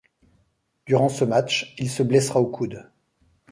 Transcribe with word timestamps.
Durant 0.87 1.09
ce 1.09 1.23
match, 1.25 1.75
il 1.77 1.87
se 1.87 2.01
blessera 2.01 2.41
au 2.41 2.47
coude. 2.47 2.89